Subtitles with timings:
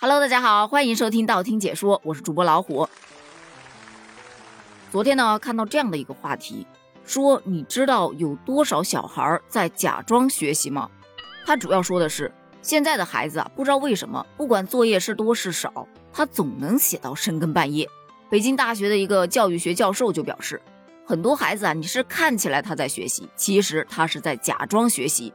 [0.00, 2.88] Hello，大家好，欢迎收听道听解说，我是主播老虎。
[4.92, 6.64] 昨天呢，看到这样的一个话题，
[7.04, 10.88] 说你知道有多少小孩在假装学习吗？
[11.44, 12.32] 他主要说的是，
[12.62, 17.90] 现在的孩子啊，不知道为什么，不管作业是多是少，他总能写到深更半夜。
[18.30, 20.62] 北京大学的一个教育学教授就表示，
[21.04, 25.32] 很多孩子啊，你是看起来他在学习，其实他是在假装学习，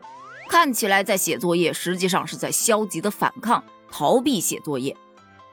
[0.48, 3.61] 看起来在写作业，实际上是在消极的反抗。
[3.96, 4.98] 逃避写作业，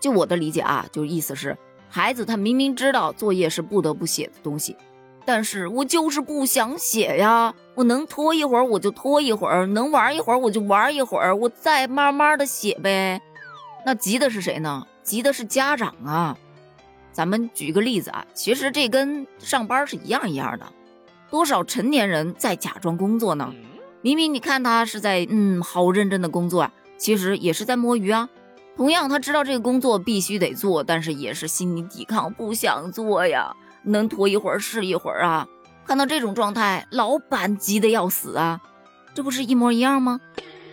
[0.00, 1.58] 就我的理解啊，就意思是
[1.90, 4.75] 孩子他明明知道作业是不得不写的东西，
[5.26, 13.21] 但是我就是不想写呀，我能拖一会儿我就拖一会儿，能玩一会儿我就玩一会儿，我再慢慢的写呗。
[13.85, 14.86] 那急的是谁呢？
[15.02, 16.38] 急的是家长啊。
[17.13, 20.72] 咱们举个例子啊，其实这跟上班是一样一样的，
[21.30, 23.52] 多少成年人在假装工作呢？
[24.00, 26.72] 明明你看他是在嗯好认真的工作啊。
[27.00, 28.29] 其实也是在摸鱼啊，
[28.77, 35.48] 同样他知道这个工作必须得做，但是也是心理抵抗，不想做呀，能拖一会儿是一会儿啊。
[35.86, 38.61] 看到这种状态，老板急得要死啊，
[39.14, 40.20] 这不是一模一样吗？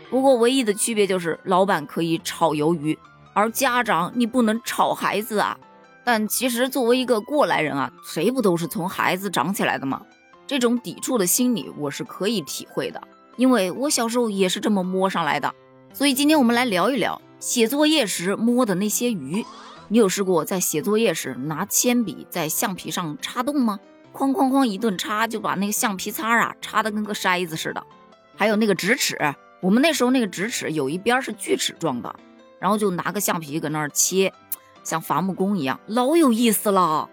[0.09, 2.99] 不过唯一的区别就是老板可以炒鱿鱼，
[3.33, 5.57] 而家长你不能炒孩子啊。
[6.03, 10.01] 但其实作为一个过来人啊，谁不都是从孩子长起来的吗？
[10.45, 13.01] 这种抵触的心理我是可以体会的，
[13.37, 15.53] 因为我小时候也是这么摸上来的。
[15.97, 19.43] 所以今天我们来聊一聊写作业时摸的那些鱼。
[19.87, 23.79] 你有试过在写作业时拿铅笔在橡皮上插洞吗？
[24.13, 27.83] 哐哐哐一顿插，就把那个橡皮擦啊插的跟个筛子似的。
[28.35, 29.17] 还有那个直尺，
[29.59, 32.15] 我们那时候那个直尺有一边是锯齿状的，
[32.59, 34.31] 然后就拿个橡皮搁那儿切，
[34.83, 37.09] 像伐木工一样，老有意思了。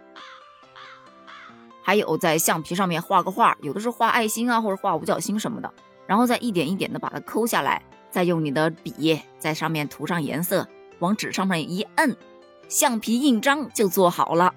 [1.83, 5.73] 还有在橡皮上面画个画，有的是画爱心啊，或者画五角星什么的，
[6.07, 7.83] 然后再一点一点的把它抠下来。
[8.15, 10.69] 再用你的笔在上面涂上颜色，
[11.01, 12.17] 往纸上面一摁，
[12.69, 14.55] 橡皮印章就做好了。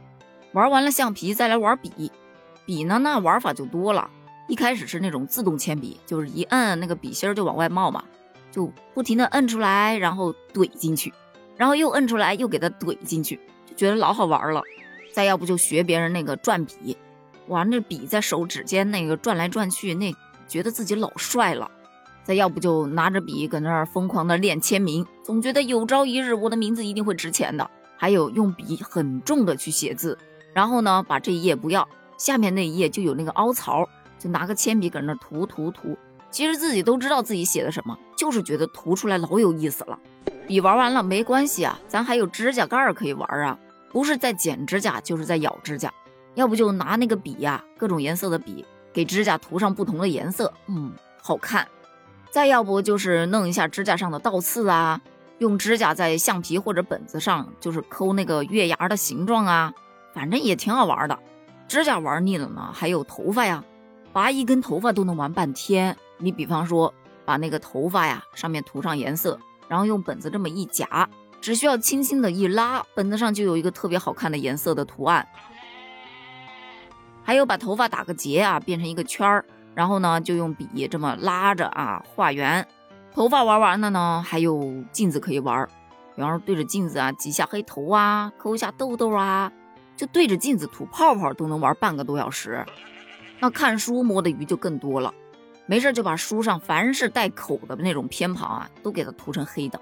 [0.51, 2.11] 玩完了橡皮，再来玩笔。
[2.67, 4.11] 笔呢，那玩法就多了。
[4.47, 8.03] 一开始是那种自动铅笔，就是一摁那个笔芯就往外冒嘛，
[8.51, 11.11] 就不停的摁出来，然后怼进去，
[11.55, 14.61] 然后又摁出来，又给它怼进去，就觉得老好玩了。
[15.11, 16.95] 再要不就学别人那个转笔，
[17.47, 20.13] 玩那笔在手指间那个转来转去，那
[20.47, 21.71] 觉得自己老帅了。
[22.27, 27.71] 再要不就拿着笔搁那儿疯狂的练签名，总觉得有朝一日我的名字一定会值钱的。
[27.95, 30.17] 还有用笔很重的去写字，
[30.51, 33.87] 然后呢把这一页不要，下面那一页就有那个凹槽，
[34.19, 35.97] 就拿个铅笔搁那涂涂涂。
[36.29, 39.97] 其实自己都知道自己写的什么，就是觉得涂出来老有意思了。
[40.45, 43.57] 笔玩完了没关系啊，咱还有指甲盖可以玩啊，
[43.89, 45.89] 不是在剪指甲就是在咬指甲。
[46.35, 51.65] 要不就拿那个笔呀，各种颜色的笔给指甲涂上不同的颜色，嗯，好看。
[52.29, 55.01] 再要不就是弄一下指甲上的倒刺啊，
[55.39, 59.73] 用指甲在橡皮或者本子上就是抠那个月牙的形状啊，
[60.13, 61.17] 反正也挺好玩的。
[61.67, 63.63] 指甲玩腻了呢，还有头发呀，
[64.13, 65.97] 拔一根头发都能玩半天。
[66.17, 66.93] 你比方说
[67.25, 71.09] 把那个头发呀上面涂上颜色，然后用本子这么一夹，
[71.41, 75.27] 只需要轻轻的一拉，本子上就有一个特别好看的颜色的图案。
[77.23, 79.43] 还有把头发打个结啊，变成一个圈儿。
[79.77, 82.67] 然后呢，就用笔这么拉着啊画圆。
[83.13, 85.67] 头发玩完了呢，还有镜子可以玩，
[86.15, 89.51] 比方说对着镜子啊挤下黑头啊，抠一下痘痘啊，
[89.95, 92.65] 就对着镜子吐泡泡都能玩半个多小时。
[93.39, 95.13] 那看书摸的鱼就更多了，
[95.67, 99.79] 没事就把书上凡是带口的那种偏旁啊都给它涂成黑的。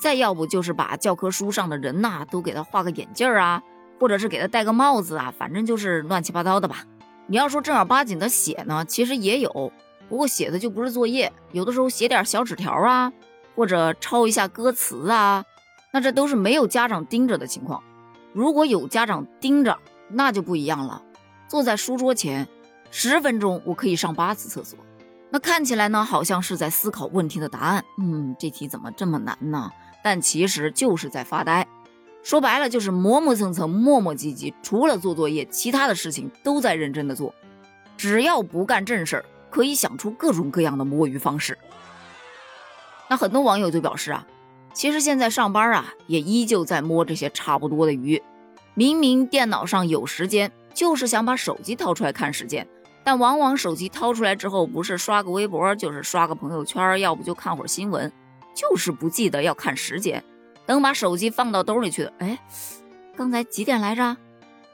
[0.00, 3.62] 再要不就是把教科书上的人呐都给他画个眼镜啊，
[4.00, 6.86] 或者是给他戴个帽子啊，反正就是乱七八糟的吧。
[7.26, 9.72] 你要说正儿八经的写呢，其实也有，
[10.08, 13.12] 不过写的就不是作业，有的时候写点小纸条啊，
[13.56, 15.44] 或者抄一下歌词啊，
[15.92, 17.82] 那这都是没有家长盯着的情况。
[18.32, 21.02] 如果有家长盯着，那就不一样了。
[21.48, 22.46] 坐在书桌前，
[22.90, 24.78] 十分钟我可以上八次厕所，
[25.30, 27.84] 那看起来呢，好像是在思考问题的答案。
[27.98, 29.70] 嗯，这题怎么这么难呢？
[30.02, 31.66] 但其实就是在发呆。
[32.24, 37.34] 说白了就是磨磨蹭蹭、磨磨唧唧，除了做作业，其他的事情都在认真的做。
[37.98, 41.56] 只要不干正事儿，可以想出各种各样的摸鱼方式。
[43.08, 44.26] 那很多网友就表示啊，
[44.72, 48.20] 其实现在上班啊，也依旧在摸这些差不多的鱼。
[48.72, 52.66] 明明电脑上有时间，就是想把手机掏出来看时间，
[53.04, 58.10] 但往往手机掏出来之后，不是刷个微博，就是刷个朋友圈，要不就看会儿新闻，
[58.54, 60.24] 就是不记得要看时间。
[60.66, 62.38] 等把手机放到兜里去了，哎，
[63.16, 64.16] 刚才几点来着？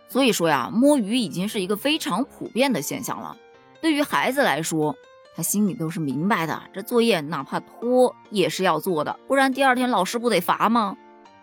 [0.08, 3.36] 所以说呀，摸鱼已经是一个非常普遍的现象了。
[3.80, 4.94] 对于孩子来说，
[5.36, 10.96] 他心里都是明白的，这作业哪怕拖也是要做的，不然第二天老师不得罚吗？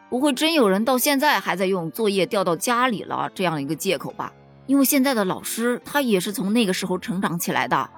[0.10, 4.32] 不会真有人到现在还在用作业掉到家里了这样一个借口吧？
[4.66, 7.90] 因为现在的老师他也是从那个时候成长起来的。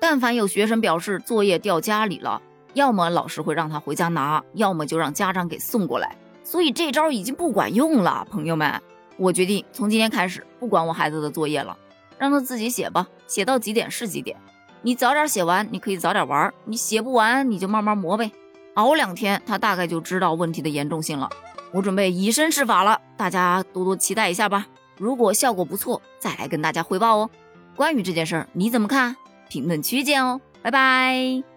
[0.00, 2.42] 但凡有学生表示作业掉家里了，
[2.74, 6.16] 要么老师会让他回家拿，要么就让家长给送过来。
[6.44, 8.80] 所以这招已经不管用了，朋友们，
[9.16, 11.76] 我决定从今天开始不管我孩子的作业了，
[12.18, 14.36] 让他自己写吧，写到几点是几点。
[14.82, 18.32] 你早点写完，你可以早点玩；你写不完，你就慢慢磨呗。
[18.74, 21.30] 熬两天，他大概就知道问题的严重性了。
[21.72, 24.66] 我准备以身试法了，大家多多期待一下吧。
[24.96, 27.30] 如果效果不错，再来跟大家汇报哦。
[27.76, 29.16] 关于这件事儿，你怎么看？
[29.48, 31.51] 评论区见哦，拜拜。